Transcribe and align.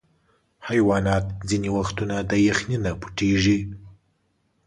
حیوانات 0.69 1.25
ځینې 1.49 1.69
وختونه 1.77 2.15
د 2.29 2.31
یخني 2.47 2.77
نه 2.85 2.91
پټیږي. 3.01 3.59